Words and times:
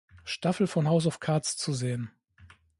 Staffel 0.23 0.65
von 0.65 0.87
"House 0.87 1.05
of 1.05 1.19
Cards" 1.19 1.57
zu 1.57 1.73
sehen. 1.73 2.09